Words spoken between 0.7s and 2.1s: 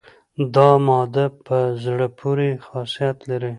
ماده په زړه